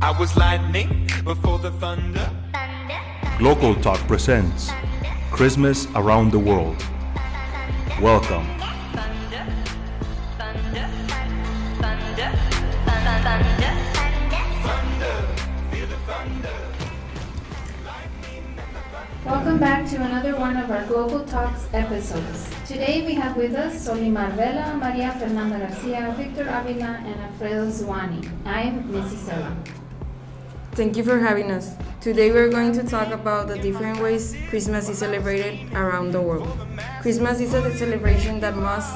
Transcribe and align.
I 0.00 0.16
was 0.16 0.36
lightning 0.36 1.10
before 1.24 1.58
the 1.58 1.72
thunder. 1.72 2.30
Global 3.36 3.74
Talk 3.74 3.98
presents 4.06 4.70
Christmas 5.32 5.88
Around 5.96 6.30
the 6.30 6.38
World. 6.38 6.80
Welcome. 8.00 8.46
thunder, 8.94 9.44
thunder, 10.38 10.88
thunder, 11.80 12.30
thunder, 12.30 12.48
Welcome 19.24 19.58
back 19.58 19.84
to 19.90 19.96
another 19.96 20.36
one 20.36 20.56
of 20.56 20.70
our 20.70 20.86
Global 20.86 21.24
Talks 21.24 21.66
episodes. 21.72 22.48
Today 22.66 23.04
we 23.04 23.14
have 23.14 23.36
with 23.36 23.56
us 23.56 23.88
Solimar 23.88 24.32
Vela, 24.36 24.76
Maria 24.76 25.10
Fernanda 25.18 25.58
Garcia, 25.58 26.14
Victor 26.16 26.42
Avila, 26.48 27.02
and 27.04 27.20
Alfredo 27.20 27.66
Zuani. 27.66 28.30
I'm 28.46 28.90
Missy 28.92 29.16
Sela. 29.16 29.56
Thank 30.78 30.96
you 30.96 31.02
for 31.02 31.18
having 31.18 31.50
us. 31.50 31.74
Today 32.00 32.30
we're 32.30 32.48
going 32.48 32.70
to 32.74 32.84
talk 32.84 33.08
about 33.08 33.48
the 33.48 33.58
different 33.58 34.00
ways 34.00 34.36
Christmas 34.48 34.88
is 34.88 34.98
celebrated 34.98 35.72
around 35.74 36.12
the 36.12 36.22
world. 36.22 36.46
Christmas 37.02 37.40
is 37.40 37.52
a 37.52 37.76
celebration 37.76 38.38
that 38.38 38.56
most 38.56 38.94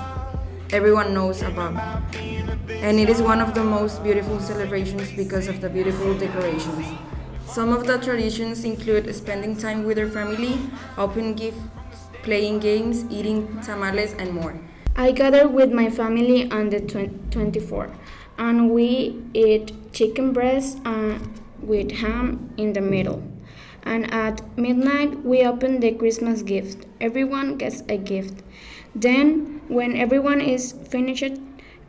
everyone 0.70 1.12
knows 1.12 1.42
about. 1.42 1.74
And 2.14 3.00
it 3.00 3.08
is 3.10 3.20
one 3.20 3.40
of 3.40 3.54
the 3.54 3.64
most 3.64 4.04
beautiful 4.04 4.38
celebrations 4.38 5.10
because 5.10 5.48
of 5.48 5.60
the 5.60 5.68
beautiful 5.68 6.16
decorations. 6.16 6.86
Some 7.48 7.72
of 7.72 7.84
the 7.84 7.98
traditions 7.98 8.62
include 8.62 9.12
spending 9.12 9.56
time 9.56 9.82
with 9.82 9.98
your 9.98 10.08
family, 10.08 10.60
opening 10.96 11.34
gifts, 11.34 11.58
playing 12.22 12.60
games, 12.60 13.04
eating 13.10 13.60
tamales, 13.60 14.12
and 14.20 14.32
more. 14.32 14.54
I 14.94 15.10
gather 15.10 15.48
with 15.48 15.72
my 15.72 15.90
family 15.90 16.48
on 16.48 16.70
the 16.70 16.78
twen- 16.78 17.26
24th, 17.30 17.90
and 18.38 18.70
we 18.70 19.20
eat 19.34 19.72
chicken 19.92 20.32
breast 20.32 20.78
uh, 20.84 21.18
with 21.62 21.90
ham 21.92 22.52
in 22.56 22.72
the 22.72 22.80
middle. 22.80 23.22
And 23.84 24.12
at 24.12 24.40
midnight, 24.56 25.24
we 25.24 25.44
open 25.44 25.80
the 25.80 25.92
Christmas 25.92 26.42
gift. 26.42 26.86
Everyone 27.00 27.56
gets 27.58 27.82
a 27.88 27.96
gift. 27.96 28.42
Then, 28.94 29.60
when 29.68 29.96
everyone 29.96 30.40
is 30.40 30.72
finished 30.72 31.38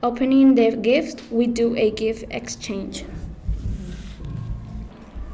opening 0.02 0.56
the 0.56 0.76
gift, 0.76 1.22
we 1.32 1.48
do 1.48 1.76
a 1.76 1.92
gift 1.92 2.26
exchange. 2.32 3.06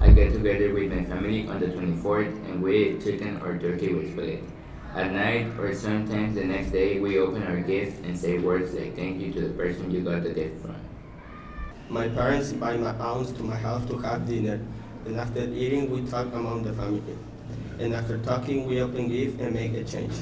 I 0.01 0.11
get 0.11 0.33
together 0.33 0.73
with 0.73 0.91
my 0.91 1.03
family 1.05 1.47
on 1.47 1.59
the 1.59 1.67
24th 1.67 2.33
and 2.49 2.61
we 2.61 2.89
eat 2.89 3.03
chicken 3.03 3.41
or 3.41 3.57
turkey 3.57 3.93
with 3.93 4.11
spaghetti. 4.11 4.43
At 4.95 5.11
night, 5.11 5.47
or 5.59 5.73
sometimes 5.75 6.35
the 6.35 6.43
next 6.43 6.71
day, 6.71 6.99
we 6.99 7.19
open 7.19 7.43
our 7.43 7.59
gift 7.59 8.03
and 8.05 8.17
say 8.17 8.39
words 8.39 8.73
like 8.73 8.95
thank 8.95 9.21
you 9.21 9.31
to 9.33 9.41
the 9.41 9.53
person 9.53 9.91
you 9.91 10.01
got 10.01 10.23
the 10.23 10.31
gift 10.31 10.61
from. 10.61 10.75
My 11.89 12.07
parents 12.07 12.51
invite 12.51 12.79
my 12.79 12.93
aunts 13.01 13.31
to 13.31 13.43
my 13.43 13.55
house 13.55 13.83
to 13.89 13.97
have 13.97 14.27
dinner, 14.27 14.59
and 15.07 15.19
after 15.19 15.41
eating, 15.41 15.89
we 15.89 16.05
talk 16.05 16.27
among 16.33 16.61
the 16.61 16.71
family. 16.73 17.17
And 17.79 17.95
after 17.95 18.19
talking, 18.19 18.67
we 18.67 18.79
open 18.79 19.07
gifts 19.09 19.41
and 19.41 19.55
make 19.55 19.73
a 19.73 19.83
change. 19.83 20.13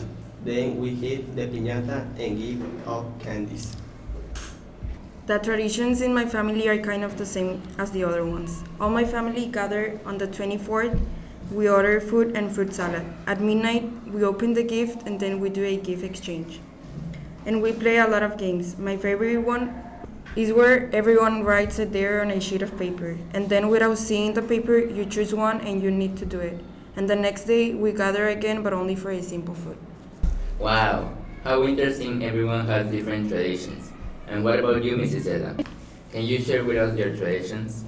Then 0.45 0.77
we 0.79 0.95
hit 0.95 1.35
the 1.35 1.45
piñata 1.45 2.07
and 2.17 2.37
give 2.39 2.87
out 2.87 3.19
candies. 3.19 3.75
The 5.25 5.39
traditions 5.39 6.01
in 6.01 6.13
my 6.13 6.25
family 6.25 6.69
are 6.69 6.77
kind 6.77 7.03
of 7.03 7.17
the 7.17 7.25
same 7.25 7.61
as 7.77 7.91
the 7.91 8.05
other 8.05 8.23
ones. 8.23 8.63
All 8.79 8.89
my 8.89 9.03
family 9.03 9.47
gather 9.47 9.99
on 10.05 10.17
the 10.17 10.27
24th. 10.27 10.97
We 11.51 11.67
order 11.67 11.99
food 11.99 12.37
and 12.37 12.49
fruit 12.49 12.73
salad. 12.73 13.03
At 13.25 13.41
midnight, 13.41 13.91
we 14.07 14.23
open 14.23 14.53
the 14.53 14.63
gift 14.63 15.05
and 15.05 15.19
then 15.19 15.41
we 15.41 15.49
do 15.49 15.65
a 15.65 15.75
gift 15.75 16.05
exchange. 16.05 16.61
And 17.45 17.61
we 17.61 17.73
play 17.73 17.97
a 17.97 18.07
lot 18.07 18.23
of 18.23 18.37
games. 18.37 18.77
My 18.77 18.95
favorite 18.95 19.39
one 19.39 19.86
is 20.37 20.53
where 20.53 20.87
everyone 20.93 21.43
writes 21.43 21.79
a 21.79 21.85
dare 21.85 22.21
on 22.21 22.29
a 22.29 22.39
sheet 22.39 22.61
of 22.61 22.77
paper. 22.77 23.17
And 23.33 23.49
then, 23.49 23.69
without 23.69 23.97
seeing 23.97 24.35
the 24.35 24.43
paper, 24.43 24.77
you 24.77 25.03
choose 25.03 25.33
one 25.33 25.61
and 25.61 25.81
you 25.81 25.89
need 25.89 26.15
to 26.17 26.25
do 26.25 26.39
it. 26.39 26.59
And 26.95 27.09
the 27.09 27.15
next 27.15 27.45
day, 27.45 27.73
we 27.73 27.91
gather 27.91 28.27
again, 28.27 28.61
but 28.61 28.71
only 28.71 28.95
for 28.95 29.09
a 29.09 29.21
simple 29.23 29.55
food. 29.55 29.77
Wow, 30.59 31.11
how 31.43 31.63
interesting 31.63 32.23
everyone 32.23 32.67
has 32.67 32.85
different 32.91 33.29
traditions. 33.29 33.91
And 34.27 34.43
what 34.43 34.59
about 34.59 34.83
you, 34.83 34.95
Mrs. 34.97 35.25
Ella? 35.25 35.57
Can 36.11 36.23
you 36.23 36.39
share 36.39 36.63
with 36.63 36.77
us 36.77 36.95
your 36.95 37.15
traditions? 37.15 37.83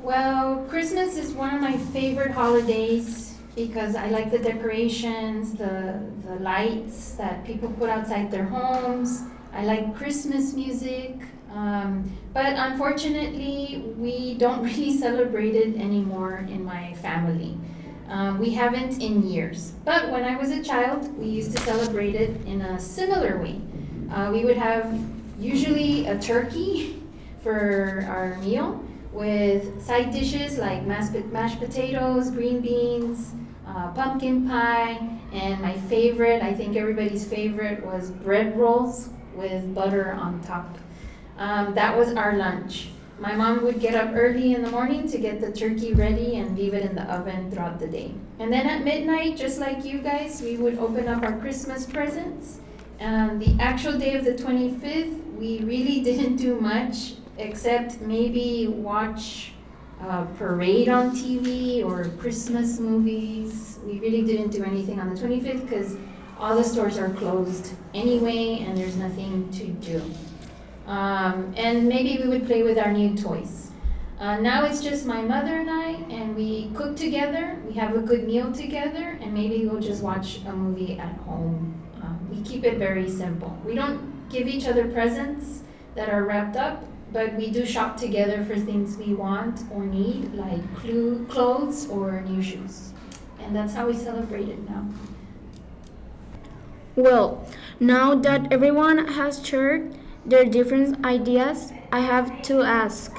Well, 0.00 0.64
Christmas 0.68 1.16
is 1.16 1.32
one 1.32 1.52
of 1.52 1.60
my 1.60 1.76
favorite 1.76 2.30
holidays 2.30 3.34
because 3.56 3.96
I 3.96 4.10
like 4.10 4.30
the 4.30 4.38
decorations, 4.38 5.54
the, 5.54 6.00
the 6.24 6.36
lights 6.36 7.12
that 7.12 7.44
people 7.44 7.70
put 7.70 7.90
outside 7.90 8.30
their 8.30 8.44
homes. 8.44 9.24
I 9.56 9.64
like 9.64 9.96
Christmas 9.96 10.52
music. 10.52 11.16
Um, 11.50 12.12
but 12.34 12.52
unfortunately, 12.56 13.82
we 13.96 14.34
don't 14.34 14.62
really 14.68 14.94
celebrate 14.98 15.54
it 15.54 15.76
anymore 15.76 16.44
in 16.50 16.62
my 16.62 16.92
family. 16.96 17.56
Um, 18.08 18.38
we 18.38 18.50
haven't 18.50 19.00
in 19.00 19.26
years. 19.26 19.72
But 19.84 20.10
when 20.10 20.24
I 20.24 20.36
was 20.36 20.50
a 20.50 20.62
child, 20.62 21.16
we 21.18 21.26
used 21.26 21.56
to 21.56 21.62
celebrate 21.62 22.14
it 22.14 22.38
in 22.44 22.60
a 22.60 22.78
similar 22.78 23.40
way. 23.40 23.62
Uh, 24.12 24.28
we 24.30 24.44
would 24.44 24.58
have 24.58 25.00
usually 25.38 26.06
a 26.06 26.18
turkey 26.18 27.02
for 27.40 28.04
our 28.08 28.36
meal 28.42 28.84
with 29.10 29.82
side 29.82 30.12
dishes 30.12 30.58
like 30.58 30.84
mashed, 30.84 31.58
potatoes, 31.58 32.30
green 32.30 32.60
beans, 32.60 33.32
uh, 33.66 33.90
pumpkin 33.92 34.46
pie, 34.46 34.98
and 35.32 35.62
my 35.62 35.72
favorite, 35.88 36.42
I 36.42 36.52
think 36.52 36.76
everybody's 36.76 37.24
favorite, 37.24 37.84
was 37.84 38.10
bread 38.10 38.58
rolls 38.58 39.08
with 39.36 39.74
butter 39.74 40.12
on 40.12 40.40
top. 40.40 40.78
Um, 41.38 41.74
that 41.74 41.96
was 41.96 42.14
our 42.14 42.36
lunch. 42.36 42.88
My 43.18 43.34
mom 43.34 43.62
would 43.64 43.80
get 43.80 43.94
up 43.94 44.10
early 44.14 44.54
in 44.54 44.62
the 44.62 44.70
morning 44.70 45.08
to 45.08 45.18
get 45.18 45.40
the 45.40 45.50
turkey 45.50 45.94
ready 45.94 46.36
and 46.36 46.56
leave 46.56 46.74
it 46.74 46.84
in 46.84 46.94
the 46.94 47.04
oven 47.04 47.50
throughout 47.50 47.78
the 47.78 47.86
day. 47.86 48.12
And 48.38 48.52
then 48.52 48.66
at 48.66 48.84
midnight, 48.84 49.36
just 49.36 49.58
like 49.58 49.84
you 49.84 50.00
guys, 50.00 50.42
we 50.42 50.56
would 50.56 50.78
open 50.78 51.08
up 51.08 51.22
our 51.22 51.38
Christmas 51.38 51.86
presents. 51.86 52.60
Um, 53.00 53.38
the 53.38 53.56
actual 53.60 53.98
day 53.98 54.16
of 54.16 54.24
the 54.24 54.34
25th, 54.34 55.34
we 55.34 55.60
really 55.60 56.00
didn't 56.04 56.36
do 56.36 56.60
much 56.60 57.14
except 57.38 58.00
maybe 58.00 58.66
watch 58.66 59.52
a 60.00 60.26
parade 60.38 60.88
on 60.88 61.10
TV 61.10 61.84
or 61.84 62.04
Christmas 62.18 62.78
movies. 62.78 63.78
We 63.84 63.98
really 63.98 64.22
didn't 64.22 64.50
do 64.50 64.62
anything 64.62 65.00
on 65.00 65.14
the 65.14 65.20
25th 65.20 65.62
because 65.62 65.96
all 66.38 66.54
the 66.54 66.64
stores 66.64 66.98
are 66.98 67.10
closed 67.10 67.74
anyway 67.96 68.64
and 68.66 68.76
there's 68.76 68.96
nothing 68.96 69.50
to 69.52 69.66
do. 69.66 70.02
Um, 70.86 71.52
and 71.56 71.88
maybe 71.88 72.22
we 72.22 72.28
would 72.28 72.46
play 72.46 72.62
with 72.62 72.78
our 72.78 72.92
new 72.92 73.16
toys. 73.16 73.70
Uh, 74.18 74.38
now 74.38 74.64
it's 74.64 74.82
just 74.82 75.04
my 75.04 75.20
mother 75.20 75.56
and 75.56 75.68
I, 75.68 75.90
and 76.10 76.34
we 76.34 76.70
cook 76.74 76.96
together. 76.96 77.60
We 77.66 77.74
have 77.74 77.94
a 77.94 77.98
good 77.98 78.24
meal 78.24 78.50
together, 78.50 79.18
and 79.20 79.34
maybe 79.34 79.66
we'll 79.66 79.80
just 79.80 80.02
watch 80.02 80.40
a 80.46 80.52
movie 80.52 80.98
at 80.98 81.14
home. 81.18 81.74
Um, 82.02 82.26
we 82.30 82.40
keep 82.42 82.64
it 82.64 82.78
very 82.78 83.10
simple. 83.10 83.58
We 83.64 83.74
don't 83.74 84.26
give 84.30 84.48
each 84.48 84.66
other 84.66 84.88
presents 84.88 85.62
that 85.96 86.08
are 86.08 86.24
wrapped 86.24 86.56
up, 86.56 86.84
but 87.12 87.34
we 87.34 87.50
do 87.50 87.66
shop 87.66 87.98
together 87.98 88.42
for 88.44 88.56
things 88.56 88.96
we 88.96 89.12
want 89.12 89.60
or 89.70 89.84
need, 89.84 90.32
like 90.32 90.62
clu- 90.76 91.26
clothes 91.26 91.86
or 91.90 92.22
new 92.22 92.42
shoes. 92.42 92.92
And 93.40 93.54
that's 93.54 93.74
how 93.74 93.86
we 93.86 93.94
celebrate 93.94 94.48
it 94.48 94.68
now. 94.68 94.88
Well, 96.96 97.46
now 97.80 98.14
that 98.14 98.52
everyone 98.52 99.06
has 99.06 99.46
shared 99.46 99.96
their 100.24 100.44
different 100.44 101.04
ideas, 101.04 101.72
I 101.92 102.00
have 102.00 102.42
to 102.42 102.62
ask 102.62 103.14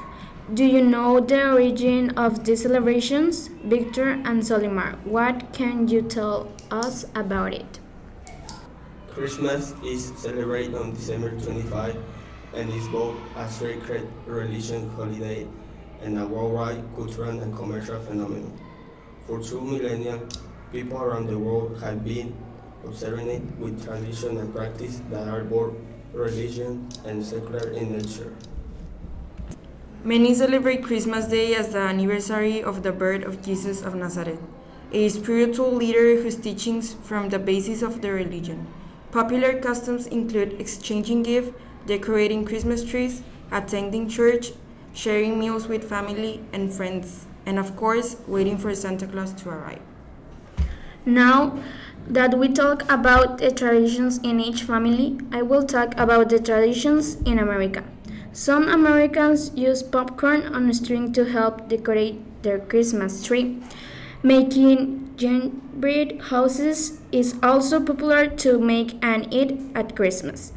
Do 0.52 0.64
you 0.64 0.82
know 0.82 1.20
the 1.20 1.52
origin 1.52 2.10
of 2.16 2.44
these 2.44 2.62
celebrations? 2.62 3.48
Victor 3.64 4.08
and 4.08 4.42
Solimar, 4.42 4.96
what 5.04 5.52
can 5.52 5.88
you 5.88 6.02
tell 6.02 6.50
us 6.70 7.04
about 7.14 7.52
it? 7.52 7.80
Christmas 9.10 9.74
is 9.84 10.12
celebrated 10.16 10.74
on 10.74 10.94
December 10.94 11.30
25 11.38 11.96
and 12.54 12.72
is 12.72 12.88
both 12.88 13.14
a 13.36 13.48
sacred 13.48 14.08
religious 14.26 14.82
holiday 14.96 15.46
and 16.02 16.18
a 16.18 16.26
worldwide 16.26 16.82
cultural 16.96 17.38
and 17.40 17.54
commercial 17.54 18.00
phenomenon. 18.00 18.58
For 19.26 19.40
two 19.42 19.60
millennia, 19.60 20.20
people 20.72 20.98
around 20.98 21.26
the 21.26 21.38
world 21.38 21.80
have 21.82 22.04
been 22.04 22.34
observing 22.84 23.28
it 23.28 23.42
with 23.58 23.84
tradition 23.84 24.38
and 24.38 24.54
practice 24.54 25.00
that 25.10 25.28
are 25.28 25.44
both 25.44 25.74
religion 26.12 26.88
and 27.04 27.24
secular 27.24 27.70
in 27.70 27.96
nature. 27.96 28.34
Many 30.04 30.34
celebrate 30.34 30.82
Christmas 30.84 31.26
Day 31.26 31.54
as 31.54 31.70
the 31.70 31.80
anniversary 31.80 32.62
of 32.62 32.82
the 32.82 32.92
birth 32.92 33.24
of 33.24 33.42
Jesus 33.42 33.82
of 33.82 33.94
Nazareth, 33.94 34.40
a 34.92 35.08
spiritual 35.08 35.72
leader 35.72 36.22
whose 36.22 36.36
teachings 36.36 36.94
form 36.94 37.28
the 37.28 37.38
basis 37.38 37.82
of 37.82 38.00
their 38.00 38.14
religion. 38.14 38.66
Popular 39.10 39.60
customs 39.60 40.06
include 40.06 40.60
exchanging 40.60 41.22
gifts, 41.22 41.52
decorating 41.86 42.44
Christmas 42.44 42.84
trees, 42.84 43.22
attending 43.50 44.08
church, 44.08 44.52
sharing 44.94 45.38
meals 45.38 45.66
with 45.66 45.88
family 45.88 46.44
and 46.52 46.72
friends, 46.72 47.26
and 47.44 47.58
of 47.58 47.76
course, 47.76 48.16
waiting 48.26 48.56
for 48.56 48.74
Santa 48.74 49.06
Claus 49.06 49.32
to 49.34 49.48
arrive. 49.50 49.80
Now 51.04 51.62
that 52.08 52.38
we 52.38 52.48
talk 52.48 52.90
about 52.90 53.38
the 53.38 53.50
traditions 53.50 54.18
in 54.18 54.40
each 54.40 54.62
family, 54.62 55.18
I 55.30 55.42
will 55.42 55.62
talk 55.64 55.92
about 55.98 56.30
the 56.30 56.38
traditions 56.38 57.16
in 57.22 57.38
America. 57.38 57.84
Some 58.32 58.68
Americans 58.68 59.52
use 59.54 59.82
popcorn 59.82 60.42
on 60.54 60.70
a 60.70 60.74
string 60.74 61.12
to 61.12 61.24
help 61.26 61.68
decorate 61.68 62.42
their 62.42 62.58
Christmas 62.58 63.24
tree. 63.24 63.60
Making 64.22 65.14
gingerbread 65.16 66.22
houses 66.22 67.00
is 67.12 67.34
also 67.42 67.80
popular 67.84 68.26
to 68.26 68.58
make 68.58 68.96
and 69.02 69.32
eat 69.32 69.60
at 69.74 69.94
Christmas. 69.94 70.52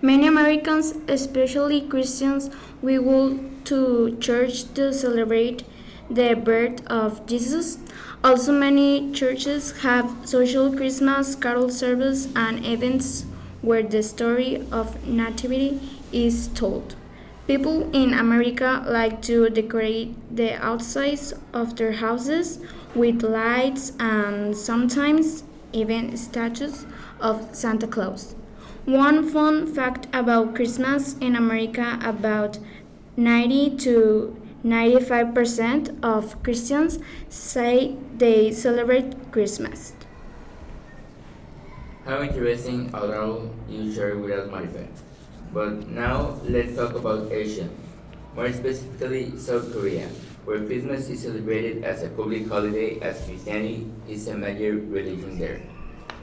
Many 0.00 0.26
Americans, 0.26 0.94
especially 1.08 1.82
Christians, 1.82 2.48
we 2.80 2.96
go 2.96 3.38
to 3.64 4.16
church 4.18 4.72
to 4.74 4.94
celebrate 4.94 5.64
the 6.08 6.34
birth 6.34 6.86
of 6.86 7.26
Jesus. 7.26 7.78
Also, 8.22 8.52
many 8.52 9.10
churches 9.12 9.80
have 9.80 10.14
social 10.28 10.70
Christmas 10.76 11.34
carol 11.34 11.70
service 11.70 12.28
and 12.36 12.66
events 12.66 13.24
where 13.62 13.82
the 13.82 14.02
story 14.02 14.66
of 14.70 15.06
Nativity 15.06 15.80
is 16.12 16.48
told. 16.48 16.96
People 17.46 17.90
in 17.96 18.12
America 18.12 18.84
like 18.86 19.22
to 19.22 19.48
decorate 19.48 20.14
the 20.36 20.52
outsides 20.62 21.32
of 21.54 21.76
their 21.76 21.92
houses 21.92 22.58
with 22.94 23.22
lights 23.22 23.92
and 23.98 24.54
sometimes 24.54 25.42
even 25.72 26.14
statues 26.18 26.84
of 27.20 27.48
Santa 27.56 27.86
Claus. 27.86 28.34
One 28.84 29.26
fun 29.26 29.66
fact 29.66 30.08
about 30.12 30.54
Christmas 30.54 31.16
in 31.18 31.34
America 31.34 31.98
about 32.02 32.58
90 33.16 33.76
to 33.78 34.36
95% 34.64 36.02
of 36.02 36.42
Christians 36.42 36.98
say 37.28 37.96
they 38.16 38.52
celebrate 38.52 39.32
Christmas. 39.32 39.94
How 42.04 42.22
interesting 42.22 42.90
although 42.94 43.50
you 43.68 43.92
share 43.92 44.16
without 44.16 44.50
modify. 44.50 44.84
But 45.52 45.88
now 45.88 46.38
let's 46.44 46.76
talk 46.76 46.94
about 46.94 47.32
Asia, 47.32 47.68
more 48.36 48.52
specifically 48.52 49.36
South 49.36 49.72
Korea, 49.72 50.06
where 50.44 50.62
Christmas 50.64 51.08
is 51.08 51.22
celebrated 51.22 51.82
as 51.82 52.02
a 52.02 52.08
public 52.08 52.48
holiday 52.48 53.00
as 53.00 53.24
Christianity 53.24 53.90
is 54.08 54.28
a 54.28 54.36
major 54.36 54.78
religion 54.78 55.38
there. 55.38 55.60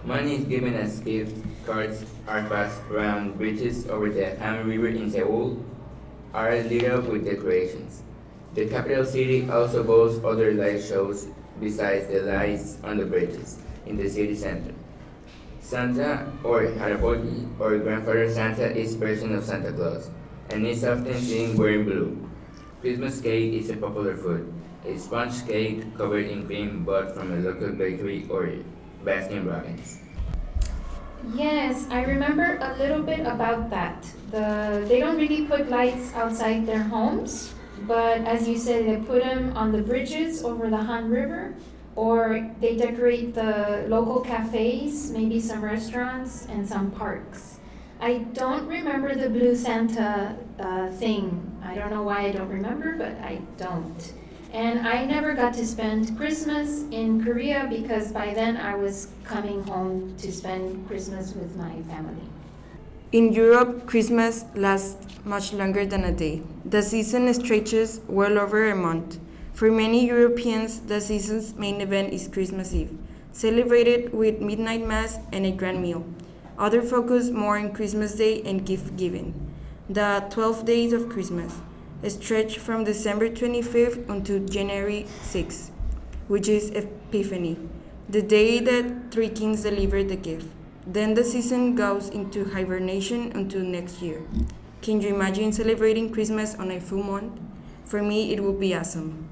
Money 0.06 0.36
is 0.36 0.46
given 0.46 0.76
as 0.76 1.00
gifts, 1.02 1.36
cards 1.66 2.06
are 2.28 2.48
passed 2.48 2.80
around 2.90 3.38
bridges 3.38 3.88
over 3.90 4.10
the 4.10 4.38
Han 4.40 4.68
River 4.68 4.88
in 4.88 5.12
Seoul 5.12 5.60
are 6.34 6.56
lit 6.64 6.86
up 6.86 7.06
with 7.06 7.26
decorations. 7.26 8.04
The 8.58 8.66
capital 8.66 9.06
city 9.06 9.46
also 9.46 9.84
boasts 9.86 10.18
other 10.26 10.50
light 10.58 10.82
shows 10.82 11.30
besides 11.62 12.10
the 12.10 12.26
lights 12.26 12.82
on 12.82 12.98
the 12.98 13.06
bridges 13.06 13.62
in 13.86 14.02
the 14.02 14.10
city 14.10 14.34
center. 14.34 14.74
Santa 15.62 16.26
or 16.42 16.66
Harabeoji 16.66 17.54
or 17.62 17.78
Grandfather 17.78 18.26
Santa 18.34 18.66
is 18.74 18.96
version 18.96 19.36
of 19.38 19.46
Santa 19.46 19.72
Claus 19.72 20.10
and 20.50 20.66
is 20.66 20.84
often 20.84 21.22
seen 21.22 21.56
wearing 21.56 21.86
blue. 21.86 22.18
Christmas 22.82 23.22
cake 23.22 23.54
is 23.54 23.70
a 23.70 23.78
popular 23.78 24.18
food. 24.18 24.52
A 24.90 24.98
sponge 24.98 25.46
cake 25.46 25.86
covered 25.96 26.26
in 26.26 26.48
cream 26.48 26.84
bought 26.84 27.14
from 27.14 27.30
a 27.34 27.38
local 27.38 27.70
bakery 27.78 28.26
or 28.26 28.50
Baskin 29.06 29.46
Robbins. 29.46 30.02
Yes, 31.36 31.86
I 31.92 32.02
remember 32.02 32.58
a 32.58 32.74
little 32.82 33.04
bit 33.04 33.22
about 33.22 33.70
that. 33.70 34.02
The 34.32 34.82
they 34.90 34.98
don't 35.00 35.22
really 35.22 35.46
put 35.46 35.70
lights 35.70 36.10
outside 36.16 36.66
their 36.66 36.82
homes, 36.82 37.54
but 37.88 38.20
as 38.26 38.48
you 38.48 38.58
said, 38.58 38.86
they 38.86 38.98
put 39.06 39.24
them 39.24 39.56
on 39.56 39.72
the 39.72 39.82
bridges 39.82 40.44
over 40.44 40.70
the 40.70 40.78
Han 40.78 41.10
River, 41.10 41.56
or 41.96 42.52
they 42.60 42.76
decorate 42.76 43.34
the 43.34 43.86
local 43.88 44.22
cafes, 44.22 45.10
maybe 45.12 45.40
some 45.40 45.64
restaurants 45.64 46.46
and 46.48 46.68
some 46.68 46.92
parks. 46.92 47.60
I 48.00 48.20
don't 48.34 48.68
remember 48.68 49.16
the 49.16 49.30
blue 49.30 49.56
Santa 49.56 50.36
uh, 50.60 50.90
thing. 50.92 51.60
I 51.64 51.74
don't 51.74 51.90
know 51.90 52.04
why 52.04 52.28
I 52.28 52.32
don't 52.32 52.50
remember, 52.50 52.96
but 52.96 53.18
I 53.22 53.42
don't. 53.58 54.14
And 54.54 54.88
I 54.88 55.06
never 55.06 55.34
got 55.34 55.54
to 55.56 55.66
spend 55.66 56.16
Christmas 56.16 56.84
in 56.92 57.24
Korea 57.24 57.68
because 57.70 58.12
by 58.12 58.34
then 58.34 58.58
I 58.58 58.76
was 58.76 59.10
coming 59.24 59.64
home 59.64 60.16
to 60.18 60.32
spend 60.32 60.88
Christmas 60.88 61.34
with 61.34 61.56
my 61.56 61.82
family. 61.84 62.22
In 63.14 63.32
Europe, 63.32 63.86
Christmas 63.86 64.44
lasts 64.54 64.98
much 65.24 65.54
longer 65.54 65.86
than 65.86 66.04
a 66.04 66.12
day. 66.12 66.42
The 66.66 66.82
season 66.82 67.34
stretches 67.34 68.02
well 68.06 68.38
over 68.38 68.70
a 68.70 68.76
month. 68.76 69.18
For 69.54 69.72
many 69.72 70.06
Europeans, 70.06 70.82
the 70.82 71.00
season's 71.00 71.56
main 71.56 71.80
event 71.80 72.12
is 72.12 72.28
Christmas 72.28 72.74
Eve, 72.74 72.98
celebrated 73.32 74.14
with 74.14 74.42
midnight 74.42 74.86
mass 74.86 75.20
and 75.32 75.46
a 75.46 75.52
grand 75.52 75.82
meal. 75.82 76.06
Others 76.60 76.90
focus 76.90 77.30
more 77.30 77.58
on 77.58 77.72
Christmas 77.72 78.14
Day 78.16 78.42
and 78.42 78.66
gift 78.66 78.98
giving. 78.98 79.56
The 79.88 80.28
12 80.30 80.66
days 80.66 80.92
of 80.92 81.08
Christmas 81.08 81.62
stretch 82.10 82.60
from 82.60 82.84
December 82.84 83.30
25th 83.30 84.10
until 84.10 84.46
January 84.46 85.06
6th, 85.24 85.70
which 86.28 86.50
is 86.50 86.72
Epiphany, 86.72 87.58
the 88.10 88.22
day 88.22 88.60
that 88.60 89.12
three 89.12 89.30
kings 89.30 89.64
delivered 89.64 90.10
the 90.10 90.18
gift. 90.18 90.48
Then 90.90 91.16
the 91.16 91.24
season 91.26 91.76
goes 91.76 92.08
into 92.08 92.46
hibernation 92.46 93.34
until 93.36 93.62
next 93.62 94.02
year. 94.02 94.22
Can 94.82 95.02
you 95.02 95.14
imagine 95.14 95.52
celebrating 95.52 96.14
Christmas 96.14 96.56
on 96.56 96.72
a 96.72 96.80
full 96.80 97.04
month? 97.04 97.34
For 97.84 98.02
me, 98.02 98.32
it 98.32 98.42
would 98.42 98.58
be 98.58 98.74
awesome. 98.74 99.28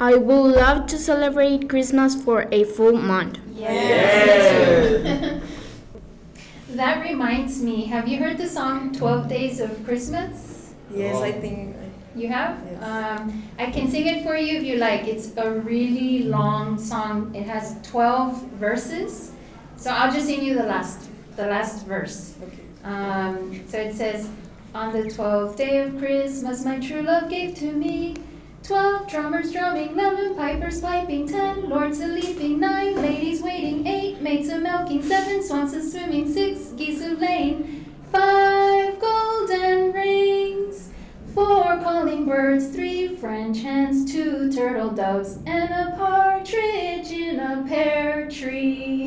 I 0.00 0.14
would 0.14 0.56
love 0.56 0.86
to 0.86 0.96
celebrate 0.96 1.68
Christmas 1.68 2.14
for 2.14 2.48
a 2.50 2.64
full 2.64 2.94
month. 2.94 3.40
Yes. 3.52 5.42
that 6.70 7.02
reminds 7.04 7.60
me, 7.62 7.84
have 7.84 8.08
you 8.08 8.16
heard 8.16 8.38
the 8.38 8.48
song 8.48 8.90
12 8.94 9.28
Days 9.28 9.60
of 9.60 9.84
Christmas? 9.84 10.72
Yes, 10.90 11.16
I 11.16 11.32
think. 11.32 11.76
You 12.16 12.28
have? 12.28 12.58
Yes. 12.64 12.82
Um, 12.82 13.42
I 13.58 13.70
can 13.70 13.90
sing 13.90 14.06
it 14.06 14.24
for 14.24 14.34
you 14.34 14.56
if 14.56 14.64
you 14.64 14.76
like. 14.76 15.06
It's 15.06 15.36
a 15.36 15.50
really 15.60 16.22
long 16.22 16.78
song. 16.78 17.34
It 17.34 17.46
has 17.46 17.76
12 17.82 18.42
verses. 18.52 19.32
So 19.76 19.90
I'll 19.90 20.12
just 20.12 20.26
sing 20.26 20.42
you 20.44 20.54
the 20.54 20.64
last 20.64 21.08
the 21.36 21.46
last 21.46 21.86
verse. 21.86 22.34
Okay. 22.42 22.62
Um, 22.84 23.66
so 23.68 23.78
it 23.78 23.94
says, 23.94 24.28
On 24.74 24.92
the 24.92 25.10
twelfth 25.10 25.56
day 25.56 25.80
of 25.80 25.98
Christmas, 25.98 26.64
my 26.64 26.78
true 26.78 27.02
love 27.02 27.28
gave 27.28 27.54
to 27.56 27.72
me 27.72 28.16
twelve 28.62 29.08
drummers 29.08 29.52
drumming, 29.52 29.94
lemon 29.94 30.34
pipers 30.34 30.80
piping, 30.80 31.26
ten 31.28 31.68
lords 31.68 32.00
a 32.00 32.06
leaping, 32.06 32.60
nine 32.60 32.96
ladies 32.96 33.42
waiting, 33.42 33.86
eight 33.86 34.20
maids 34.20 34.48
a 34.48 34.58
milking, 34.58 35.02
seven 35.02 35.42
swans 35.42 35.72
a 35.74 35.82
swimming, 35.88 36.32
six 36.32 36.70
geese 36.70 37.02
a 37.02 37.14
laying, 37.14 37.84
five 38.10 38.98
golden 38.98 39.92
rings, 39.92 40.90
four 41.34 41.78
calling 41.82 42.24
birds, 42.24 42.68
three 42.68 43.16
French 43.16 43.60
hens, 43.60 44.10
two 44.10 44.50
turtle 44.52 44.90
doves, 44.90 45.38
and 45.46 45.70
a 45.70 45.94
partridge 45.96 47.10
in 47.10 47.38
a 47.40 47.64
pear 47.68 48.30
tree. 48.30 49.03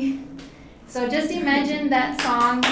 So 0.88 1.06
just 1.06 1.30
imagine 1.30 1.90
that 1.90 2.18
song, 2.22 2.64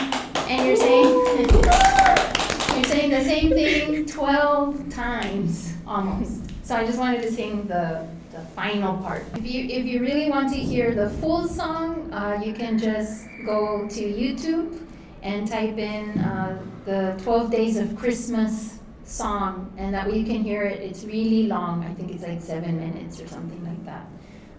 and 0.48 0.66
you're 0.66 0.74
saying 0.74 1.04
you're 2.74 2.84
saying 2.84 3.10
the 3.10 3.22
same 3.22 3.50
thing 3.50 4.06
twelve 4.06 4.88
times 4.88 5.74
almost. 5.86 6.40
So 6.62 6.76
I 6.76 6.86
just 6.86 6.98
wanted 6.98 7.20
to 7.22 7.30
sing 7.30 7.66
the 7.66 8.08
the 8.32 8.40
final 8.56 8.96
part. 8.98 9.26
If 9.34 9.44
you 9.46 9.66
if 9.68 9.84
you 9.84 10.00
really 10.00 10.30
want 10.30 10.50
to 10.54 10.58
hear 10.58 10.94
the 10.94 11.10
full 11.20 11.46
song, 11.46 12.10
uh, 12.10 12.40
you 12.42 12.54
can 12.54 12.78
just 12.78 13.26
go 13.44 13.86
to 13.86 14.00
YouTube 14.00 14.80
and 15.22 15.46
type 15.46 15.76
in 15.76 16.18
uh, 16.20 16.58
the 16.86 17.20
12 17.22 17.50
Days 17.50 17.76
of 17.76 17.96
Christmas 17.96 18.78
song, 19.04 19.70
and 19.76 19.92
that 19.92 20.08
way 20.08 20.18
you 20.18 20.24
can 20.24 20.42
hear 20.42 20.62
it. 20.62 20.80
It's 20.80 21.04
really 21.04 21.48
long. 21.48 21.84
I 21.84 21.92
think 21.92 22.12
it's 22.12 22.22
like 22.22 22.40
seven 22.40 22.78
minutes 22.78 23.20
or 23.20 23.28
something 23.28 23.62
like 23.62 23.84
that. 23.84 24.06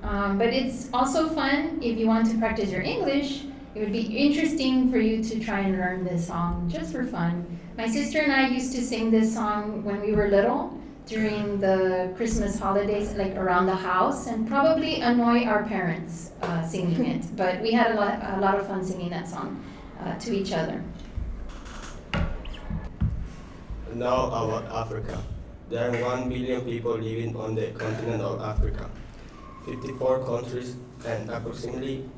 Um, 0.08 0.38
but 0.38 0.48
it's 0.48 0.90
also 0.94 1.28
fun 1.28 1.80
if 1.84 1.98
you 1.98 2.08
want 2.08 2.32
to 2.32 2.38
practice 2.38 2.72
your 2.72 2.82
English. 2.82 3.44
It 3.76 3.82
would 3.82 3.92
be 3.92 4.04
interesting 4.04 4.90
for 4.90 5.00
you 5.00 5.22
to 5.22 5.40
try 5.40 5.60
and 5.60 5.78
learn 5.78 6.06
this 6.06 6.28
song 6.28 6.70
just 6.72 6.94
for 6.94 7.04
fun. 7.04 7.46
My 7.78 7.88
sister 7.88 8.20
and 8.20 8.32
I 8.32 8.48
used 8.48 8.72
to 8.74 8.82
sing 8.82 9.12
this 9.12 9.34
song 9.34 9.84
when 9.84 10.00
we 10.00 10.14
were 10.14 10.30
little 10.30 10.80
during 11.06 11.60
the 11.60 12.14
Christmas 12.16 12.58
holidays, 12.58 13.14
like 13.16 13.36
around 13.36 13.66
the 13.66 13.76
house, 13.76 14.28
and 14.28 14.48
probably 14.48 15.02
annoy 15.02 15.44
our 15.44 15.64
parents 15.64 16.32
uh, 16.42 16.64
singing 16.66 17.06
it. 17.06 17.26
But 17.36 17.62
we 17.62 17.72
had 17.74 17.92
a 17.92 17.96
lot, 17.96 18.20
a 18.24 18.40
lot 18.40 18.58
of 18.58 18.66
fun 18.66 18.84
singing 18.86 19.10
that 19.10 19.28
song 19.28 19.62
uh, 20.00 20.16
to 20.20 20.32
each 20.34 20.54
other. 20.54 20.82
Now 23.94 24.28
about 24.28 24.66
Africa. 24.72 25.22
There 25.70 25.92
are 25.92 26.18
1 26.24 26.30
billion 26.30 26.62
people 26.62 26.96
living 26.96 27.36
on 27.36 27.56
the 27.56 27.72
continent 27.72 28.22
of 28.22 28.40
Africa. 28.40 28.90
54 29.68 30.24
countries 30.24 30.78
and 31.06 31.30
approximately 31.30 32.10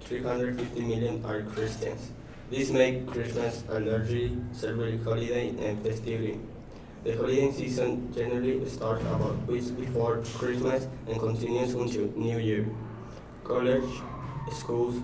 350 0.00 0.80
million 0.80 1.22
are 1.24 1.42
Christians. 1.42 2.10
This 2.50 2.70
makes 2.70 3.12
Christmas 3.12 3.62
a 3.68 3.78
largely 3.78 4.36
celebrated 4.52 5.04
holiday 5.04 5.48
and 5.50 5.82
festivity. 5.84 6.40
The 7.04 7.16
holiday 7.16 7.52
season 7.52 8.10
generally 8.14 8.66
starts 8.68 9.02
about 9.02 9.46
weeks 9.46 9.68
before 9.68 10.22
Christmas 10.38 10.88
and 11.06 11.20
continues 11.20 11.74
until 11.74 12.08
New 12.16 12.38
Year. 12.38 12.66
College, 13.44 13.90
schools, 14.50 14.96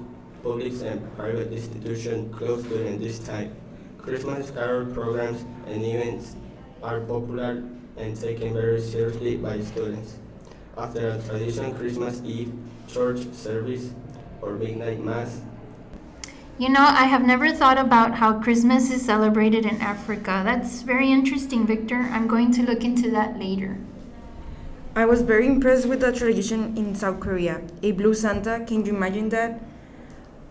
public 0.42 0.72
and 0.82 1.04
private 1.16 1.52
institutions 1.52 2.34
close 2.34 2.64
during 2.64 2.98
this 2.98 3.18
time. 3.18 3.54
Christmas 3.98 4.50
carol 4.50 4.86
programs 4.94 5.44
and 5.66 5.84
events 5.84 6.34
are 6.82 7.00
popular 7.00 7.62
and 7.98 8.18
taken 8.18 8.54
very 8.54 8.80
seriously 8.80 9.36
by 9.36 9.60
students. 9.60 10.16
After 10.80 11.10
a 11.10 11.18
traditional 11.20 11.74
Christmas 11.74 12.22
Eve 12.24 12.54
church 12.88 13.20
service 13.34 13.90
or 14.40 14.54
midnight 14.54 15.04
mass, 15.04 15.42
You 16.56 16.68
know, 16.68 16.84
I 16.84 17.04
have 17.04 17.24
never 17.24 17.52
thought 17.52 17.78
about 17.78 18.14
how 18.16 18.40
Christmas 18.40 18.90
is 18.90 19.04
celebrated 19.04 19.64
in 19.66 19.80
Africa. 19.80 20.42
That's 20.44 20.80
very 20.80 21.12
interesting, 21.12 21.66
Victor. 21.66 22.08
I'm 22.12 22.26
going 22.26 22.50
to 22.52 22.62
look 22.62 22.84
into 22.84 23.10
that 23.10 23.38
later. 23.38 23.76
I 24.96 25.04
was 25.04 25.20
very 25.22 25.46
impressed 25.46 25.86
with 25.86 26.00
the 26.00 26.12
tradition 26.12 26.76
in 26.76 26.94
South 26.94 27.20
Korea. 27.20 27.60
A 27.82 27.92
blue 27.92 28.14
Santa, 28.14 28.64
can 28.66 28.84
you 28.84 28.94
imagine 28.96 29.28
that? 29.30 29.60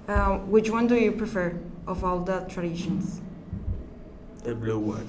Uh, 0.08 0.38
which 0.50 0.70
one 0.70 0.88
do 0.88 0.96
you 0.96 1.12
prefer 1.12 1.58
of 1.88 2.04
all 2.04 2.20
the 2.20 2.46
traditions? 2.50 3.22
the 4.44 4.56
blue 4.56 4.80
one. 4.80 5.08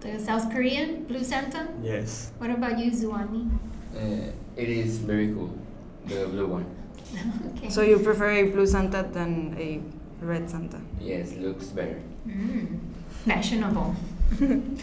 The 0.00 0.18
South 0.18 0.50
Korean 0.50 1.04
Blue 1.04 1.22
Santa? 1.22 1.68
Yes. 1.82 2.32
What 2.38 2.50
about 2.50 2.78
you, 2.78 2.90
Zuani? 2.90 3.50
Uh, 3.98 4.30
it 4.56 4.68
is 4.68 4.98
very 4.98 5.34
cool, 5.34 5.50
the 6.06 6.26
blue 6.26 6.46
one. 6.46 6.66
okay. 7.56 7.68
So 7.68 7.82
you 7.82 7.98
prefer 7.98 8.30
a 8.30 8.44
blue 8.44 8.66
Santa 8.66 9.02
than 9.02 9.56
a 9.58 9.80
red 10.24 10.48
Santa? 10.48 10.80
Yes, 11.00 11.32
looks 11.34 11.66
better. 11.66 12.00
Mm, 12.26 12.78
fashionable. 13.24 13.96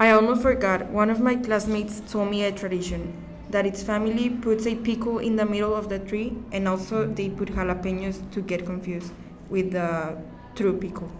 I 0.00 0.10
almost 0.10 0.42
forgot. 0.42 0.86
One 0.86 1.08
of 1.08 1.20
my 1.20 1.36
classmates 1.36 2.00
told 2.10 2.30
me 2.30 2.42
a 2.44 2.52
tradition 2.52 3.14
that 3.50 3.64
its 3.64 3.80
family 3.82 4.28
puts 4.28 4.66
a 4.66 4.74
pickle 4.74 5.20
in 5.20 5.36
the 5.36 5.46
middle 5.46 5.74
of 5.74 5.88
the 5.88 6.00
tree, 6.00 6.36
and 6.50 6.66
also 6.66 7.06
they 7.06 7.28
put 7.28 7.50
jalapenos 7.54 8.28
to 8.32 8.40
get 8.40 8.66
confused 8.66 9.12
with 9.48 9.70
the 9.70 10.18
true 10.56 10.76
pickle. 10.76 11.10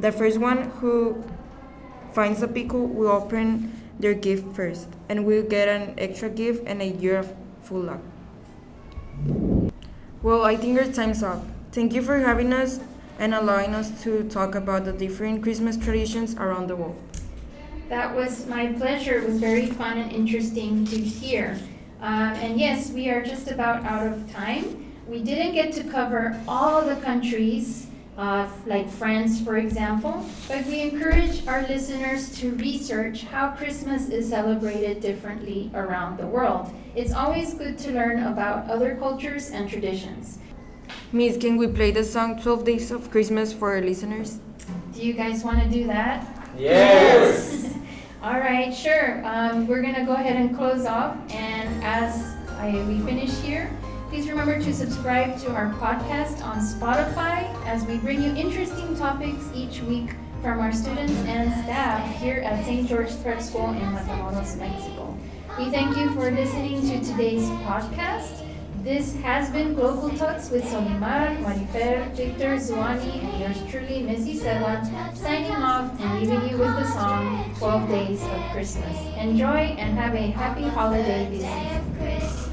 The 0.00 0.10
first 0.10 0.38
one 0.38 0.70
who 0.80 1.22
finds 2.12 2.40
the 2.40 2.48
pickle 2.48 2.86
will 2.86 3.12
open 3.12 3.72
their 3.98 4.14
gift 4.14 4.54
first, 4.54 4.88
and 5.08 5.24
will 5.24 5.42
get 5.42 5.68
an 5.68 5.94
extra 5.98 6.28
gift 6.28 6.64
and 6.66 6.82
a 6.82 6.86
year 6.86 7.18
of 7.18 7.32
full 7.62 7.80
luck. 7.80 8.00
Well, 10.22 10.44
I 10.44 10.56
think 10.56 10.78
our 10.78 10.90
time's 10.92 11.22
up. 11.22 11.44
Thank 11.72 11.92
you 11.94 12.02
for 12.02 12.18
having 12.18 12.52
us 12.52 12.80
and 13.18 13.34
allowing 13.34 13.74
us 13.74 14.02
to 14.02 14.28
talk 14.28 14.54
about 14.54 14.84
the 14.84 14.92
different 14.92 15.42
Christmas 15.42 15.76
traditions 15.76 16.34
around 16.34 16.68
the 16.68 16.76
world. 16.76 16.96
That 17.88 18.14
was 18.14 18.46
my 18.46 18.72
pleasure. 18.72 19.18
It 19.18 19.28
was 19.28 19.38
very 19.38 19.66
fun 19.66 19.98
and 19.98 20.12
interesting 20.12 20.84
to 20.86 20.98
hear. 20.98 21.58
Um, 22.00 22.34
and 22.34 22.58
yes, 22.58 22.90
we 22.90 23.08
are 23.08 23.22
just 23.22 23.50
about 23.50 23.84
out 23.84 24.06
of 24.06 24.30
time. 24.32 24.92
We 25.06 25.22
didn't 25.22 25.52
get 25.54 25.72
to 25.74 25.84
cover 25.84 26.42
all 26.48 26.84
the 26.84 26.96
countries, 26.96 27.86
uh, 28.16 28.48
like 28.64 28.88
France, 28.88 29.40
for 29.42 29.58
example, 29.58 30.24
but 30.48 30.64
we 30.66 30.80
encourage 30.80 31.46
our 31.46 31.62
listeners 31.68 32.30
to 32.38 32.54
research 32.56 33.24
how 33.24 33.50
Christmas 33.50 34.08
is 34.08 34.30
celebrated 34.30 35.00
differently 35.00 35.70
around 35.74 36.18
the 36.18 36.26
world. 36.26 36.72
It's 36.94 37.12
always 37.12 37.54
good 37.54 37.76
to 37.78 37.92
learn 37.92 38.22
about 38.24 38.70
other 38.70 38.96
cultures 38.96 39.50
and 39.50 39.68
traditions. 39.68 40.38
Miss, 41.12 41.36
can 41.36 41.56
we 41.56 41.66
play 41.68 41.90
the 41.90 42.04
song 42.04 42.40
12 42.40 42.64
Days 42.64 42.90
of 42.90 43.10
Christmas 43.10 43.52
for 43.52 43.74
our 43.74 43.82
listeners? 43.82 44.40
Do 44.94 45.02
you 45.02 45.12
guys 45.12 45.44
want 45.44 45.62
to 45.62 45.68
do 45.68 45.86
that? 45.86 46.26
Yes! 46.56 47.74
All 48.22 48.40
right, 48.40 48.74
sure. 48.74 49.22
Um, 49.24 49.66
we're 49.66 49.82
gonna 49.82 50.06
go 50.06 50.14
ahead 50.14 50.36
and 50.36 50.56
close 50.56 50.86
off, 50.86 51.16
and 51.30 51.84
as 51.84 52.34
I, 52.58 52.82
we 52.88 52.98
finish 53.00 53.30
here, 53.40 53.70
please 54.16 54.30
remember 54.30 54.58
to 54.58 54.72
subscribe 54.72 55.38
to 55.38 55.52
our 55.52 55.74
podcast 55.74 56.42
on 56.42 56.56
Spotify 56.56 57.44
as 57.66 57.84
we 57.84 57.98
bring 57.98 58.22
you 58.22 58.34
interesting 58.34 58.96
topics 58.96 59.44
each 59.54 59.82
week 59.82 60.14
from 60.40 60.58
our 60.58 60.72
students 60.72 61.12
and 61.26 61.52
staff 61.64 62.16
here 62.16 62.38
at 62.38 62.64
St. 62.64 62.88
George 62.88 63.10
Prep 63.22 63.42
School 63.42 63.68
in 63.72 63.82
Matamoros, 63.92 64.56
Mexico. 64.56 65.14
We 65.58 65.68
thank 65.68 65.98
you 65.98 66.08
for 66.14 66.30
listening 66.30 66.80
to 66.88 67.04
today's 67.04 67.44
podcast. 67.68 68.42
This 68.82 69.14
has 69.16 69.50
been 69.50 69.74
Global 69.74 70.08
Talks 70.16 70.48
with 70.48 70.64
Solimar, 70.64 71.36
Marifer, 71.44 72.10
Victor, 72.16 72.56
Zuani, 72.56 73.22
and 73.22 73.38
yours 73.38 73.70
truly, 73.70 74.00
Missy 74.00 74.38
Servan, 74.38 75.14
signing 75.14 75.50
off 75.50 75.92
and 76.00 76.20
leaving 76.22 76.48
you 76.48 76.56
with 76.56 76.74
the 76.74 76.90
song 76.90 77.54
12 77.58 77.88
Days 77.90 78.22
of 78.22 78.40
Christmas. 78.52 78.96
Enjoy 79.18 79.76
and 79.76 79.98
have 79.98 80.14
a 80.14 80.30
happy 80.30 80.62
holiday 80.62 81.28
season. 81.30 82.45